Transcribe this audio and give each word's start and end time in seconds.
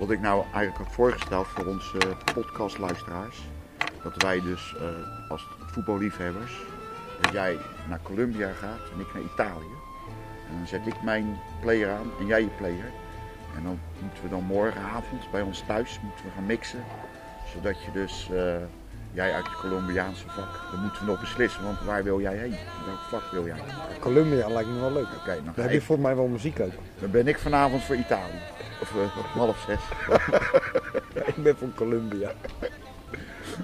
Wat 0.00 0.10
ik 0.10 0.20
nou 0.20 0.44
eigenlijk 0.54 0.76
had 0.76 0.94
voorgesteld 0.94 1.46
voor 1.46 1.64
onze 1.66 1.98
podcastluisteraars. 2.34 3.38
Dat 4.02 4.22
wij 4.22 4.40
dus 4.40 4.76
eh, 4.78 5.30
als 5.30 5.46
voetballiefhebbers, 5.66 6.52
dat 7.20 7.32
jij 7.32 7.56
naar 7.88 7.98
Colombia 8.02 8.50
gaat 8.60 8.80
en 8.94 9.00
ik 9.00 9.14
naar 9.14 9.22
Italië. 9.22 9.74
En 10.50 10.56
dan 10.58 10.66
zet 10.66 10.86
ik 10.86 11.02
mijn 11.02 11.38
player 11.60 11.90
aan 11.90 12.10
en 12.20 12.26
jij 12.26 12.40
je 12.40 12.48
player. 12.56 12.90
En 13.56 13.62
dan 13.62 13.78
moeten 14.00 14.22
we 14.22 14.28
dan 14.28 14.42
morgenavond 14.44 15.30
bij 15.30 15.40
ons 15.42 15.62
thuis 15.66 16.00
moeten 16.02 16.24
we 16.24 16.30
gaan 16.34 16.46
mixen. 16.46 16.84
Zodat 17.54 17.84
je 17.84 17.90
dus, 17.92 18.28
eh, 18.32 18.54
jij 19.12 19.32
uit 19.34 19.44
je 19.46 19.56
Colombiaanse 19.60 20.24
vak, 20.28 20.60
dan 20.72 20.80
moeten 20.82 21.04
we 21.04 21.10
nog 21.10 21.20
beslissen. 21.20 21.64
Want 21.64 21.80
waar 21.80 22.04
wil 22.04 22.20
jij 22.20 22.36
heen? 22.36 22.54
Welk 22.86 22.98
vak 23.08 23.30
wil 23.32 23.46
jij? 23.46 23.58
Oké, 23.58 23.98
Columbia 24.00 24.48
lijkt 24.48 24.68
me 24.68 24.80
wel 24.80 24.92
leuk. 24.92 25.06
dan, 25.26 25.44
Dan 25.44 25.54
ga 25.54 25.60
heb 25.62 25.70
je 25.70 25.76
ik- 25.76 25.82
volgens 25.82 26.06
mij 26.06 26.16
wel 26.16 26.26
muziek 26.26 26.60
ook. 26.60 26.72
dan 26.98 27.10
ben 27.10 27.28
ik 27.28 27.38
vanavond 27.38 27.82
voor 27.82 27.96
Italië. 27.96 28.38
Of 28.80 28.92
om 28.94 29.40
half 29.40 29.64
zes. 29.66 29.80
ik 31.34 31.42
ben 31.42 31.56
van 31.56 31.72
Columbia. 31.74 32.32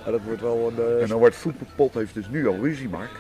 Ja, 0.05 0.11
dat 0.11 0.21
wordt 0.23 0.41
wel 0.41 0.69
een... 0.77 0.79
eh, 0.97 1.03
En 1.03 1.09
dan 1.09 1.19
wordt 1.19 1.37
voetbalpot 1.37 1.95
heeft 1.95 2.15
dus 2.15 2.29
nu 2.29 2.49
al 2.49 2.57
ruzie, 2.63 2.89
Mark. 2.89 3.11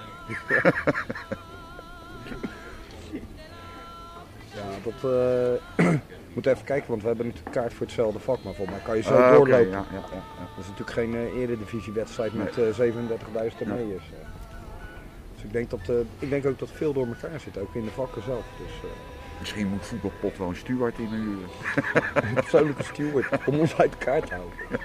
Ja, 4.54 4.62
dat 4.84 5.10
eh 5.76 5.86
moet 6.34 6.46
even 6.46 6.64
kijken, 6.64 6.88
want 6.88 7.00
we 7.02 7.08
hebben 7.08 7.26
natuurlijk 7.26 7.54
kaart 7.56 7.72
voor 7.74 7.86
hetzelfde 7.86 8.18
vak, 8.18 8.42
maar 8.42 8.54
volgens 8.54 8.76
mij 8.76 8.86
kan 8.86 8.96
je 8.96 9.02
zo 9.02 9.14
Ah, 9.14 9.32
doorlopen. 9.32 9.68
ja, 9.70 9.84
ja. 9.92 10.00
Dat 10.56 10.64
is 10.64 10.68
natuurlijk 10.68 10.90
geen 10.90 11.14
eh 11.14 11.40
eredivisiewedstrijd 11.42 12.34
met 12.34 12.58
eh 12.58 12.64
37.000 13.50 13.56
toernooiers. 13.58 14.04
eh. 14.04 14.26
Dus 15.34 15.44
ik 15.44 15.52
denk, 15.52 15.70
dat, 15.70 15.80
ik 16.18 16.30
denk 16.30 16.46
ook 16.46 16.58
dat 16.58 16.70
veel 16.72 16.92
door 16.92 17.06
elkaar 17.06 17.40
zit, 17.40 17.58
ook 17.58 17.74
in 17.74 17.84
de 17.84 17.90
vakken 17.90 18.22
zelf. 18.22 18.44
Dus 18.58 18.90
Misschien 19.38 19.68
moet 19.68 19.86
voetbalpot 19.86 20.38
wel 20.38 20.48
een 20.48 20.56
steward 20.56 20.98
in 20.98 21.06
huren. 21.06 21.48
een 22.14 22.34
persoonlijke 22.34 22.82
steward 22.82 23.46
om 23.46 23.58
ons 23.58 23.76
uit 23.76 23.92
elkaar 23.98 24.22
te 24.22 24.34
houden. 24.34 24.84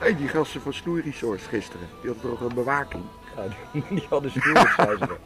Hé, 0.00 0.16
die 0.16 0.28
gasten 0.28 0.60
van 0.60 0.72
Snoei 0.72 1.02
Resorts 1.02 1.46
gisteren, 1.46 1.88
die 2.00 2.10
hadden 2.10 2.30
toch 2.30 2.40
een 2.40 2.54
bewaking. 2.54 3.04
Ja, 3.36 3.42
die, 3.72 3.84
die 3.88 4.06
hadden 4.08 4.30
stewards 4.30 4.76
bij 4.76 4.96
zich. 4.96 5.16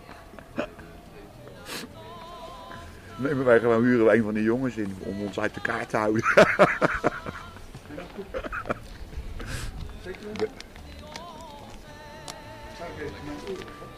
Nemen 3.16 3.44
wij 3.44 3.60
gewoon 3.60 3.82
huren 3.82 4.06
we 4.06 4.14
een 4.14 4.22
van 4.22 4.34
die 4.34 4.42
jongens 4.42 4.76
in 4.76 4.96
om 4.98 5.22
ons 5.22 5.40
uit 5.40 5.56
elkaar 5.56 5.86
te 5.86 5.96
houden. 5.96 6.22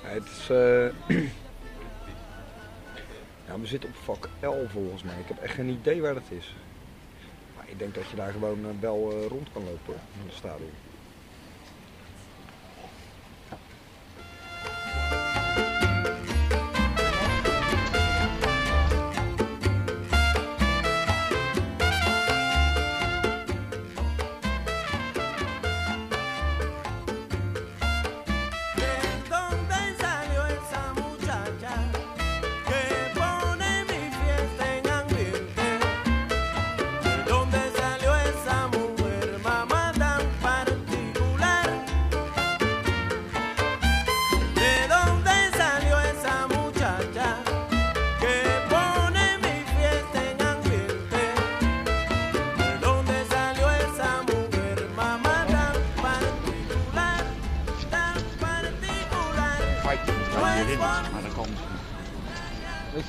Ja, 0.03 0.11
het 0.11 0.25
is, 0.25 0.50
eh, 0.50 1.25
zitten 3.80 3.91
op 3.91 4.17
vak 4.17 4.28
L 4.41 4.69
volgens 4.69 5.03
mij. 5.03 5.19
Ik 5.19 5.28
heb 5.28 5.39
echt 5.42 5.55
geen 5.55 5.69
idee 5.69 6.00
waar 6.00 6.14
dat 6.14 6.28
is. 6.28 6.55
Maar 7.56 7.64
ik 7.69 7.78
denk 7.78 7.94
dat 7.94 8.11
je 8.11 8.16
daar 8.16 8.33
gewoon 8.33 8.58
eh, 8.64 8.70
wel 8.81 9.11
eh, 9.11 9.27
rond 9.27 9.48
kan 9.53 9.64
lopen 9.64 9.94
in 9.94 10.27
het 10.27 10.34
stadion. 10.34 10.70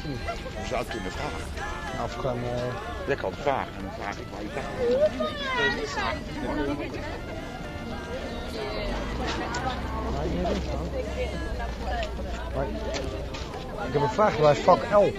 Niet. 0.07 0.19
Je 0.61 0.67
zou 0.67 0.79
het 0.83 0.89
kunnen 0.89 1.11
vragen. 1.11 1.41
Of 2.03 2.15
eh, 2.17 3.19
kan 3.19 3.31
het 3.31 3.39
vragen 3.41 3.71
en 3.77 3.81
dan 3.81 3.91
vraag 3.99 4.17
ik 4.17 4.25
waar 4.31 4.41
je 4.41 4.47
daar 4.53 4.63
maar, 12.55 12.65
ik 13.87 13.93
heb 13.93 14.01
een 14.01 14.09
vraag, 14.09 14.37
waar 14.37 14.51
is 14.51 14.63
vak 14.63 14.83
L? 14.91 15.13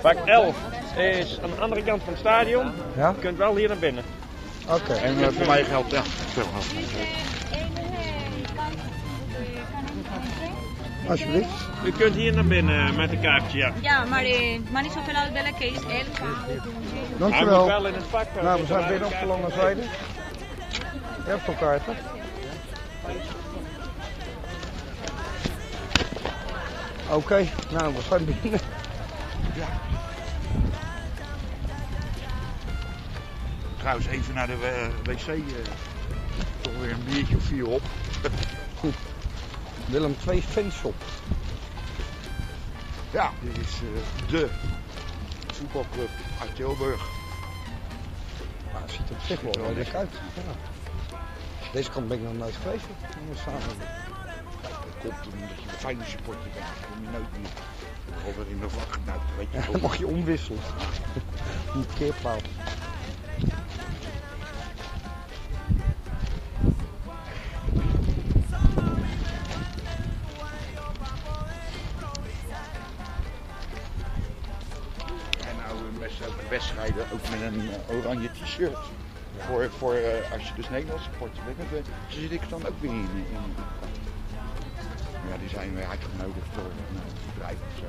Vak 0.00 0.16
11 0.26 0.56
is 0.96 1.40
aan 1.42 1.50
de 1.50 1.56
andere 1.56 1.82
kant 1.82 2.02
van 2.02 2.12
het 2.12 2.20
stadion. 2.20 2.72
Ja? 2.96 3.08
Je 3.08 3.18
kunt 3.18 3.38
wel 3.38 3.56
hier 3.56 3.68
naar 3.68 3.78
binnen. 3.78 4.04
Oké. 4.68 4.92
En 4.92 5.22
eh, 5.22 5.28
voor 5.28 5.46
mij 5.46 5.64
geldt, 5.64 5.90
ja. 5.90 6.02
Alsjeblieft. 11.08 11.69
U 11.84 11.90
kunt 11.92 12.14
hier 12.14 12.32
naar 12.34 12.44
binnen 12.44 12.94
met 12.96 13.10
een 13.12 13.20
kaartje, 13.20 13.58
ja. 13.58 13.72
Ja, 13.80 14.04
maar 14.04 14.24
eh, 14.24 14.58
maar 14.70 14.82
niet 14.82 14.92
zoveel 14.92 15.14
uitbellen, 15.14 15.54
Kees. 15.54 15.72
Elf. 15.76 16.18
Hij 16.18 16.28
moet 17.08 17.18
Dankjewel. 17.18 17.66
wel 17.66 17.86
in 17.86 17.94
het 17.94 18.04
vak. 18.10 18.26
eh, 18.36 18.42
Nou, 18.42 18.60
we 18.60 18.66
zijn 18.66 18.88
binnen 18.88 19.06
op 19.06 19.14
de 19.20 19.26
lange 19.26 19.50
zijde. 19.50 19.80
Je 21.24 21.30
hebt 21.36 21.58
kaarten? 21.58 21.96
Oké, 27.10 27.46
nou 27.70 27.94
we 27.94 28.00
zijn 28.08 28.24
binnen. 28.24 28.60
Trouwens, 33.78 34.06
even 34.06 34.34
naar 34.34 34.46
de 34.46 34.52
eh, 34.52 34.88
wc. 35.14 35.26
eh, 35.28 35.34
toch 36.60 36.72
weer 36.80 36.90
een 36.92 37.04
biertje 37.04 37.36
of 37.36 37.42
vier 37.42 37.66
op. 37.66 37.82
Willem 39.86 40.16
2 40.18 40.42
fanshop. 40.42 40.94
Ja, 43.12 43.30
dit 43.42 43.56
is 43.56 43.74
eh, 43.74 44.28
de 44.30 44.48
voetbalclub 45.52 46.08
uit 46.40 46.54
Tilburg. 46.54 47.08
Nou, 48.72 48.82
het 48.82 48.90
ziet 48.90 49.08
er 49.08 49.14
op 49.14 49.20
zich 49.22 49.40
wel 49.40 49.74
leuk 49.74 49.94
uit. 49.94 50.10
Ja. 50.34 50.52
Deze 51.72 51.90
kant 51.90 52.08
ben 52.08 52.16
ik 52.16 52.22
nog 52.22 52.36
nooit 52.36 52.54
geweest. 52.62 52.84
Samen. 53.44 53.60
Dat 54.62 54.98
komt 55.02 55.32
omdat 55.32 55.48
je 55.62 55.68
een 55.68 55.78
fijne 55.78 56.04
supporter 56.04 56.50
bent. 56.54 56.66
Kom 56.90 57.04
je 57.04 57.10
nooit 57.10 57.32
meer. 57.38 57.50
Altijd 58.26 58.46
in 58.48 58.60
de 58.60 58.68
vak 58.70 58.92
geneukt, 58.92 59.36
weet 59.36 59.46
je 59.50 59.56
Ja, 59.58 59.62
wel. 59.62 59.72
dan 59.72 59.80
mag 59.80 59.96
je 59.96 60.06
omwisselen. 60.06 60.60
Niet 61.74 61.92
keerpaal. 61.94 62.38
Ook 77.12 77.30
met 77.30 77.40
een 77.40 77.70
eh, 77.70 77.96
oranje 77.96 78.30
t-shirt. 78.30 78.78
Voor, 79.38 79.70
voor 79.78 79.94
eh, 79.94 80.32
als 80.32 80.48
je 80.48 80.54
dus 80.54 80.68
Nederlands 80.68 81.04
supporter 81.04 81.42
bent. 81.44 81.58
dan, 81.58 81.78
eh, 81.78 81.84
Zo 82.08 82.20
zit 82.20 82.30
ik 82.30 82.48
dan 82.48 82.66
ook 82.66 82.80
weer 82.80 82.90
in. 82.90 83.08
in 83.14 83.54
ja, 85.30 85.36
die 85.38 85.48
zijn 85.48 85.74
weer 85.74 85.86
uitgenodigd 85.86 86.54
door 86.54 86.64
een 86.64 86.96
eh, 86.96 87.34
bedrijf 87.34 87.56
of 87.56 87.78
zo. 87.78 87.84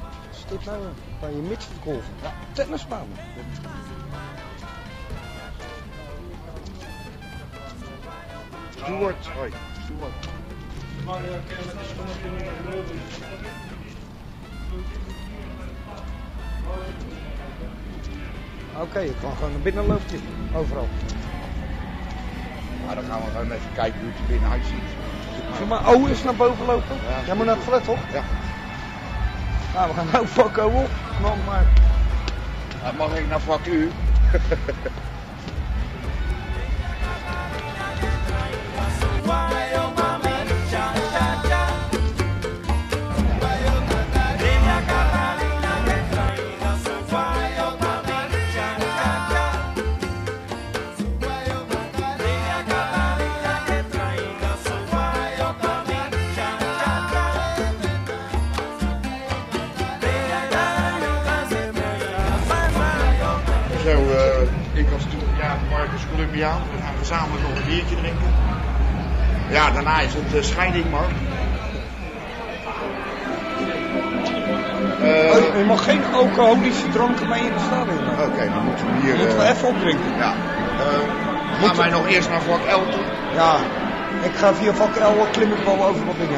Wat 0.00 0.36
is 0.36 0.44
dit 0.48 0.64
nou? 0.64 0.82
Van 1.20 1.30
je 1.36 1.42
midgetgolf. 1.42 2.04
Ja, 2.22 2.32
tennisbaan. 2.52 3.08
Stuart, 8.70 9.26
hoi. 9.26 9.52
Stuart. 9.84 10.28
Oké, 18.80 18.98
je 18.98 19.14
kan 19.20 19.32
gewoon 19.34 19.50
naar 19.50 19.60
binnen 19.60 19.86
lopen. 19.86 20.20
Overal. 20.54 20.88
Nou, 22.84 22.94
dan 22.94 23.04
gaan 23.04 23.20
we 23.20 23.30
gewoon 23.30 23.50
even 23.50 23.72
kijken 23.74 24.00
hoe 24.00 24.08
het 24.10 24.18
er 24.18 24.26
binnenuit 24.26 24.64
ziet. 24.64 24.88
Zullen 25.52 25.68
maar 25.68 25.94
O 25.94 26.06
eens 26.06 26.22
naar 26.22 26.36
boven 26.36 26.66
lopen? 26.66 26.96
Ja, 27.08 27.26
Jij 27.26 27.34
moet 27.34 27.46
naar 27.46 27.54
het 27.54 27.64
flat, 27.64 27.84
toch? 27.84 27.98
Ja. 28.12 28.22
Nou, 29.74 29.88
we 29.88 29.94
gaan 29.94 30.06
nou 30.12 30.26
vak 30.26 30.58
O 30.58 30.66
op. 30.66 30.90
Maar... 31.46 31.66
Mag 32.96 33.16
ik 33.16 33.28
naar 33.28 33.40
vak 33.40 33.66
U? 33.66 33.90
We 66.36 66.42
gaan 66.42 66.94
gezamenlijk 66.98 67.42
nog 67.48 67.56
een 67.58 67.68
biertje 67.68 67.96
drinken. 67.96 68.30
Ja, 69.50 69.70
daarna 69.70 70.00
is 70.00 70.14
het 70.14 70.34
eh, 70.34 70.42
scheiding, 70.42 70.90
Mark. 70.90 71.10
Eh, 75.02 75.36
Oh, 75.36 75.58
je 75.58 75.64
mag 75.66 75.84
geen 75.84 76.00
alcoholische 76.14 76.88
dranken 76.88 77.28
mee 77.28 77.40
in 77.40 77.52
het 77.52 77.62
stadion. 77.62 77.98
Oké, 78.28 78.48
dan 78.54 78.64
moeten 78.64 78.86
we 78.86 78.92
hier... 79.02 79.16
Moeten 79.16 79.36
we 79.36 79.42
eh, 79.42 79.50
even 79.50 79.68
opdrinken. 79.68 80.16
Ja. 80.18 80.34
Gaan 81.62 81.76
wij 81.76 81.90
nog 81.90 82.06
eerst 82.08 82.28
naar 82.28 82.40
vak 82.42 82.60
L 82.60 82.90
toe? 82.90 83.04
Ja, 83.34 83.56
ik 84.22 84.34
ga 84.36 84.54
via 84.54 84.72
vak 84.72 84.96
L 84.96 85.26
klim 85.32 85.52
ik 85.52 85.64
wel 85.64 85.84
over 85.86 86.06
wat 86.06 86.14
ding. 86.18 86.30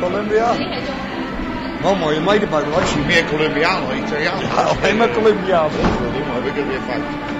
Columbia. 0.00 0.52
Wel 1.82 1.94
mooie 1.94 2.20
medebuik, 2.20 2.66
Ik 2.66 2.86
zie 2.86 3.02
meer 3.06 3.24
Columbiaan 3.24 3.80
dan 3.88 3.96
Italiaan. 3.96 4.38
Ja, 4.38 4.62
alleen 4.62 4.96
maar 4.96 5.10
Columbiaans. 5.10 5.72
hè. 5.76 5.82
Dan 5.82 6.34
heb 6.34 6.44
ik 6.44 6.56
het 6.56 6.66
weer 6.66 6.80
fout. 6.88 7.35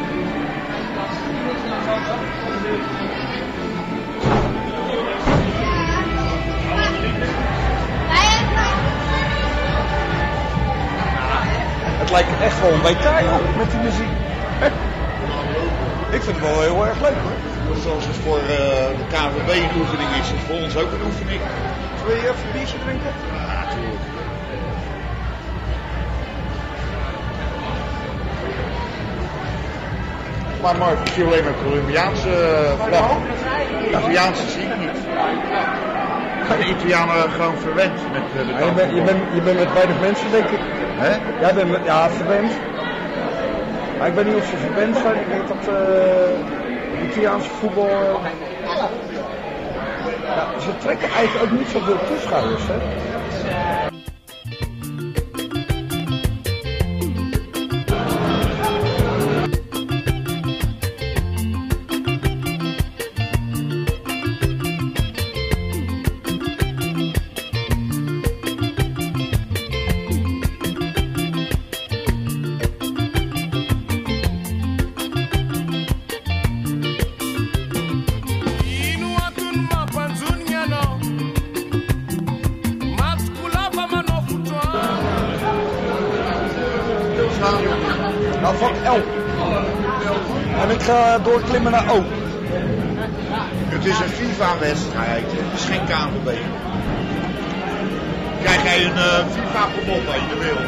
Het 11.98 12.10
lijkt 12.10 12.40
echt 12.40 12.58
een 12.62 12.80
WK 12.80 13.02
joh, 13.20 13.56
met 13.56 13.70
die 13.70 13.80
muziek. 13.80 14.12
Ik 16.10 16.22
vind 16.22 16.36
het 16.36 16.40
wel 16.40 16.60
heel 16.60 16.86
erg 16.86 17.00
leuk 17.00 17.16
hoor. 17.22 17.76
Zoals 17.82 18.06
het 18.06 18.16
voor 18.16 18.38
eh, 18.38 18.46
de 18.98 19.06
KVB 19.08 19.48
een 19.48 19.80
oefening 19.80 20.10
is, 20.10 20.18
is 20.18 20.28
het 20.28 20.40
voor 20.46 20.56
ons 20.56 20.76
ook 20.76 20.92
een 20.92 21.04
oefening. 21.06 21.40
Wil 22.06 22.16
je 22.16 22.22
even 22.22 22.46
een 22.46 22.52
biertje 22.52 22.78
drinken? 22.84 23.12
Natuurlijk. 23.64 24.15
Maar 30.62 30.76
Mark, 30.76 30.98
ik 31.04 31.12
zie 31.12 31.24
alleen 31.24 31.44
maar 31.44 31.54
Colombiaanse 31.64 32.28
uh, 32.28 32.86
vlag. 32.86 33.10
Italiaanse 33.88 34.48
zie 34.50 34.62
ik 34.62 34.78
niet. 34.78 34.98
De 36.58 36.64
Italianen 36.64 37.30
gewoon 37.30 37.56
verwend 37.56 38.00
met 38.12 38.22
eh, 38.22 38.46
de 38.46 38.52
Ja, 38.52 38.66
je, 38.66 38.72
bent, 38.72 38.90
je, 38.94 39.02
bent, 39.02 39.18
je 39.34 39.40
bent 39.40 39.58
met 39.58 39.72
weinig 39.72 40.00
mensen 40.00 40.30
denk 40.30 40.48
ik. 40.48 40.60
Hè? 40.96 41.12
Jij 41.40 41.54
bent 41.54 41.70
met, 41.70 41.80
ja, 41.84 42.10
verwend. 42.10 42.52
Maar 43.98 44.08
ik 44.08 44.14
weet 44.14 44.24
niet 44.26 44.34
of 44.34 44.46
ze 44.46 44.56
verwend 44.56 44.96
zijn. 44.96 45.16
Ik 45.20 45.28
denk 45.28 45.48
dat 45.48 45.74
eh 45.74 47.08
Italiaanse 47.10 47.50
voetbal... 47.50 47.88
eh, 47.88 48.30
ja, 50.36 50.60
ze 50.60 50.70
trekken 50.78 51.08
eigenlijk 51.10 51.44
ook 51.52 51.58
niet 51.58 51.68
zoveel 51.68 51.98
toeschouwers. 52.08 52.62
Hè? 52.66 52.76
Doorklimmen 91.26 91.72
naar 91.72 91.90
O. 91.90 92.04
Het 93.74 93.84
is 93.84 93.98
een 93.98 94.08
FIFA-wedstrijd, 94.08 95.24
het 95.28 95.60
is 95.60 95.64
geen 95.64 95.84
KNVB. 95.84 96.38
Krijg 98.42 98.62
jij 98.62 98.84
een 98.84 98.96
eh, 98.96 99.26
FIFA-verbod 99.34 100.02
aan 100.12 100.28
je 100.28 100.36
wil? 100.44 100.58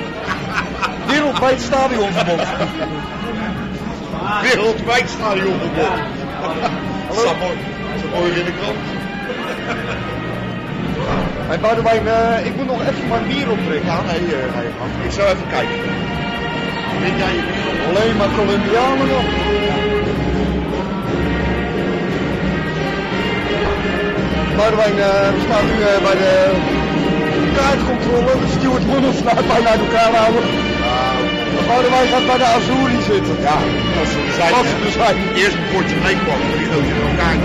Wereldwijd 1.13 1.61
stadionverbod. 1.61 2.43
Wereldwijd 4.43 5.09
stadionverbod. 5.11 5.97
Mooi, 7.15 7.25
dat 7.27 8.21
mooi 8.21 8.33
in 8.33 8.45
de 8.45 8.53
krant. 8.61 8.79
Hey, 11.49 11.61
Boudewijn, 11.61 12.09
eh, 12.09 12.47
ik 12.47 12.57
moet 12.57 12.67
nog 12.67 12.81
even 12.81 13.09
mijn 13.09 13.27
bier 13.27 13.51
opdrinken. 13.51 13.87
Ja, 13.87 14.03
nee, 14.03 14.21
nee, 14.21 14.69
man. 14.79 14.91
ik 15.05 15.13
zou 15.13 15.29
even 15.29 15.49
kijken. 15.49 15.79
Drink 17.01 17.19
jij 17.19 17.35
je 17.35 17.43
bier 17.49 17.67
op? 17.73 17.97
Alleen 17.97 18.17
maar 18.17 18.29
Colombianen 18.37 19.07
nog. 19.07 19.27
Boudewijn, 24.59 24.99
eh, 24.99 25.31
we 25.35 25.41
staan 25.47 25.67
nu 25.71 25.77
eh, 25.83 26.03
bij 26.07 26.17
de 26.23 26.33
kaartcontrole. 27.57 28.33
Moet 28.87 29.07
ons 29.11 29.23
nou 29.23 29.37
bijna 29.53 29.69
uit 29.75 29.81
elkaar 29.81 30.13
houden. 30.23 30.45
Boudewijn 31.67 32.09
gaat 32.09 32.27
bij 32.27 32.39
de 32.43 32.49
Azuri 32.57 32.99
zitten. 33.11 33.37
Ja, 33.49 33.59
als 34.01 34.11
ze 34.13 34.21
zijn. 34.39 34.53
Als 34.55 34.69
ze 34.69 34.91
zijn. 35.01 35.17
Eerst 35.35 35.57
een 35.57 35.69
potje 35.73 35.97
meepakken, 36.07 36.49
dan 36.71 36.83
je 36.89 36.95
in 37.01 37.09
elkaar. 37.11 37.37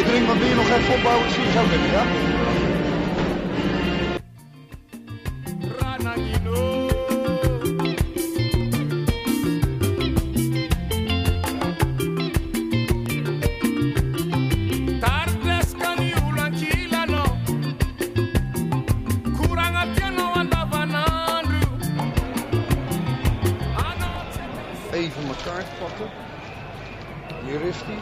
Ik 0.00 0.06
drink 0.06 0.26
mijn 0.26 0.38
bier 0.38 0.56
nog 0.60 0.68
even 0.76 0.94
opbouwen, 0.94 1.26
ik 1.26 1.32
zie 1.34 1.42
je 1.44 1.52
zo 1.52 1.62
ja? 1.96 2.29
16. 27.80 27.98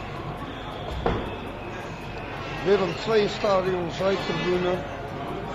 Willem 2.65 2.93
2 3.05 3.27
Stadion 3.27 3.91
Zuidtribune. 3.97 4.75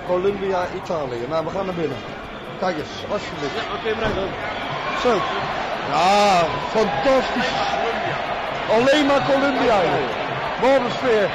Columbia, 0.07 0.67
Italië. 0.77 1.27
Nou, 1.29 1.45
we 1.45 1.51
gaan 1.51 1.67
naar 1.67 1.75
binnen. 1.75 1.97
Kijk 2.59 2.77
eens, 2.77 3.13
alsjeblieft. 3.13 3.55
Ja, 3.55 3.63
oké, 3.77 3.91
okay, 3.91 4.15
dan. 4.15 4.29
Zo. 5.03 5.13
Ja, 5.91 6.45
fantastisch. 6.71 7.53
Alleen 8.71 9.07
maar 9.07 9.23
Columbia. 9.31 9.79
Wat 10.61 10.81
een 10.81 10.91
sfeer. 10.91 11.31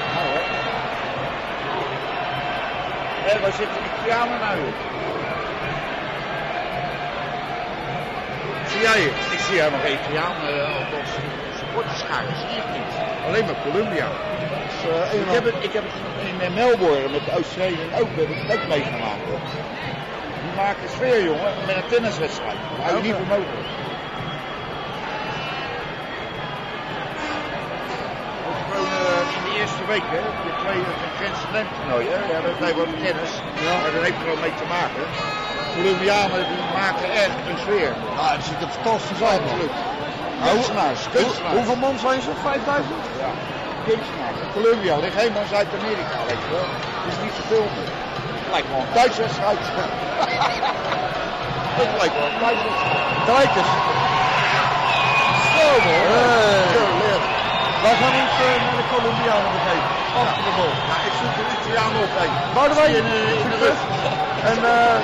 En 3.28 3.42
waar 3.42 3.52
zitten 3.52 3.78
die 3.84 4.06
kramen 4.06 4.40
nou? 4.40 4.58
Zie 8.68 8.82
jij 8.82 9.02
het? 9.02 9.34
Ik 9.34 9.40
zie 9.40 9.62
er 9.62 9.72
nog 9.72 9.82
kraam, 9.82 10.36
uh, 10.44 10.62
eh, 10.62 10.76
althans 10.76 11.29
zie 11.88 12.58
ik 12.58 12.70
niet. 12.70 12.94
Alleen 13.26 13.46
maar 13.46 13.56
Colombia. 13.58 14.08
Dus, 14.66 14.84
eh, 14.84 15.20
Ik 15.22 15.30
heb 15.30 15.44
het, 15.44 15.56
ik 15.60 15.74
heb 15.74 15.84
het 15.84 15.94
in 16.30 16.42
eh, 16.42 16.50
Melbourne 16.50 17.10
met 17.10 17.26
de 17.26 17.32
Australiën 17.32 17.94
ook, 17.94 18.16
heb 18.16 18.30
ik 18.30 18.38
het 18.42 18.52
ook 18.52 18.68
meegemaakt. 18.68 19.26
hoor. 19.30 19.40
Die 20.42 20.52
maken 20.52 20.90
sfeer, 20.90 21.24
jongen, 21.24 21.54
met 21.66 21.76
een 21.76 21.88
tenniswedstrijd. 21.88 22.58
Dat 22.70 22.86
hou 22.86 22.96
je 22.98 23.04
niet 23.04 23.16
voor 23.16 23.28
mogelijk. 23.28 23.68
Eh, 28.72 29.36
in 29.38 29.44
de 29.44 29.60
eerste 29.60 29.86
week, 29.86 30.04
hè, 30.16 30.22
de 30.46 30.54
tweede 30.64 30.92
Grand 31.18 31.36
Slam 31.38 31.68
toernooi, 31.76 32.08
hè. 32.10 32.20
Ja, 32.34 32.42
dat 32.42 32.56
heeft 32.60 32.76
wat 32.76 32.88
tennis, 33.00 33.32
maar 33.82 33.92
dat 33.92 34.04
heeft 34.04 34.20
er 34.20 34.26
wel 34.26 34.38
mee 34.46 34.54
te 34.54 34.66
maken. 34.66 35.04
Colombianen 35.76 36.48
die 36.48 36.64
maken 36.80 37.12
echt 37.26 37.40
een 37.50 37.58
sfeer. 37.58 37.92
Ja, 38.16 38.32
het 38.36 38.44
ziet 38.44 38.62
er 38.62 38.68
fantastisch 38.68 39.24
uit, 39.24 39.44
man. 39.46 39.60
Kunstenaars, 40.44 41.10
kunstenaars. 41.10 41.56
hoeveel 41.56 41.76
man 41.76 42.00
zijn 42.00 42.22
ze? 42.22 42.36
5000? 42.36 43.10
Ja, 43.18 43.32
kunstenaars. 43.84 44.38
Colombia 44.52 44.98
ligt 44.98 45.16
helemaal 45.16 45.42
in 45.42 45.48
Zuid-Amerika, 45.48 46.26
weet 46.26 46.44
je 46.44 46.50
wel. 46.50 46.68
Het 47.02 47.14
is 47.14 47.18
niet 47.18 47.36
te 47.36 47.42
filmen. 47.42 47.86
Het 48.40 48.48
lijkt 48.48 48.68
wel 48.70 48.80
een 48.80 48.92
thuiswedstrijd. 48.92 49.60
Het 51.82 51.92
lijkt 52.00 52.16
wel 52.16 52.26
een 52.32 52.38
thuiswedstrijd. 52.38 53.04
Kijk 53.26 53.56
eens. 53.56 53.74
Zo. 55.56 55.68
Hey. 55.82 56.88
Leer. 57.02 57.22
Wij 57.82 57.96
gaan 57.96 58.16
ons 58.24 58.34
eh, 58.48 58.62
naar 58.66 58.78
de 58.82 58.88
Colombianen 58.94 59.52
begeven. 59.52 59.90
Achter 60.22 60.44
de 60.44 60.54
bal. 60.58 60.72
Ja, 60.90 60.98
ik 61.10 61.14
zoek 61.20 61.36
een 61.42 61.50
Italiaan 61.58 61.96
op, 62.04 62.12
hé. 62.20 62.28
Boudewijn, 62.54 62.96
In, 62.96 63.06
eh, 63.06 63.42
in 63.44 63.50
de 63.50 63.58
rug. 63.66 63.80
En 64.52 64.58
eh 64.66 65.00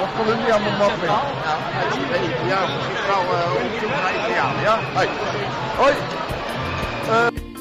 wat 0.00 0.10
Colombia 0.20 0.56
moet 0.58 0.78
maken. 0.78 1.08
Ja, 1.48 1.54
Italiaan. 1.80 2.68
Ik 2.68 2.98
ga 3.08 3.16
uh, 3.20 4.14
Italiaan, 4.14 4.60
ja? 4.62 4.78
Hey. 4.92 5.08
Hoi. 5.76 7.51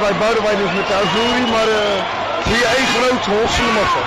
bij 0.00 0.42
wij 0.42 0.56
dus 0.56 0.72
met 0.72 0.86
de 0.86 0.94
Azuri. 0.94 1.50
Maar 1.50 1.68
eh, 1.68 2.04
hier 2.44 2.66
één 2.76 2.86
groot 2.94 3.24
holsende 3.26 3.72
massa. 3.72 4.02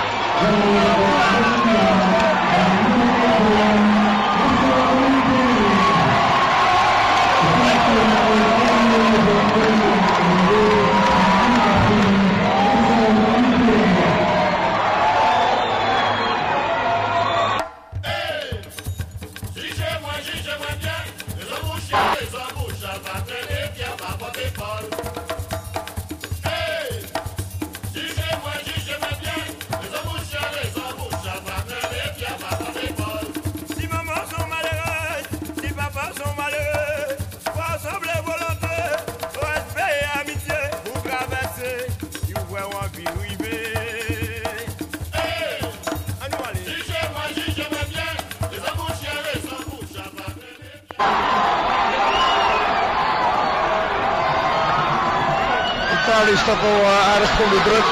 Dat 56.46 56.60
wel 56.60 56.80
eh, 56.82 57.12
aardig 57.12 57.30
onder 57.44 57.62
druk. 57.62 57.86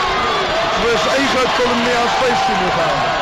Dus 0.82 1.02
één 1.16 1.28
meer 1.84 1.98
als 2.04 2.12
15 2.12 2.54
moet 2.62 2.72
gaan. 2.72 3.21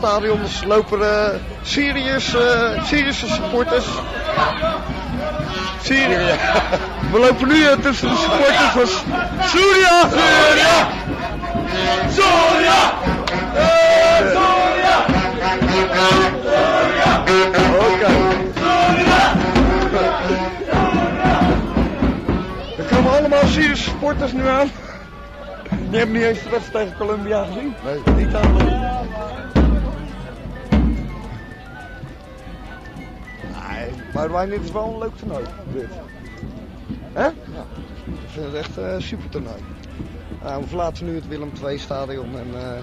Rond 0.00 0.40
het 0.40 0.50
stadion 0.50 0.68
lopen 0.68 1.00
uh, 1.00 1.28
Syriërs, 1.62 2.34
eh, 2.34 2.84
Syrische 2.84 3.26
supporters. 3.26 3.86
Syrië. 5.82 6.34
We 7.12 7.18
lopen 7.18 7.48
nu 7.48 7.64
eh, 7.64 7.72
tussen 7.72 8.08
de 8.08 8.16
supporters 8.16 8.72
van 8.72 8.86
Syrië. 9.48 9.86
Syrië. 10.10 10.84
Syrië. 12.10 12.70
Oké. 17.78 18.12
Er 22.78 22.84
komen 22.94 23.18
allemaal 23.18 23.46
Syrische 23.46 23.90
supporters 23.90 24.32
nu 24.32 24.48
aan. 24.48 24.70
Die 25.90 25.98
hebben 25.98 26.16
niet 26.16 26.24
eens 26.24 26.42
de 26.42 26.50
wedstrijd 26.50 26.86
tegen 26.86 26.98
Colombia 26.98 27.44
gezien. 27.44 27.74
Nee, 27.84 28.24
niet 28.24 28.34
aan. 28.34 29.55
Maar 34.16 34.32
wij 34.32 34.46
dit 34.46 34.64
is 34.64 34.70
wel 34.70 34.92
een 34.92 34.98
leuk 34.98 35.16
toernooi. 35.16 35.44
Dit. 35.72 35.88
Hè? 37.12 37.24
Ja. 37.24 37.32
Ik 38.04 38.28
vind 38.28 38.46
het 38.46 38.54
echt 38.54 38.76
een 38.76 39.02
super 39.02 39.28
toernooi. 39.28 39.62
Nou, 40.42 40.62
we 40.62 40.68
verlaten 40.68 41.06
nu 41.06 41.14
het 41.14 41.28
Willem 41.28 41.52
II 41.64 41.78
stadion 41.78 42.38
en 42.38 42.46
eh, 42.54 42.78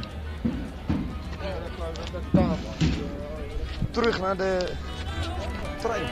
terug 3.91 4.19
naar 4.19 4.37
de 4.37 4.71
trein. 5.81 6.05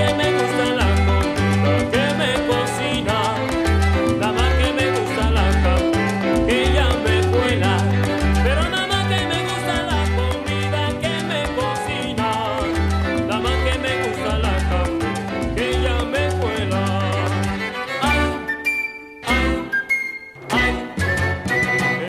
que 0.00 0.79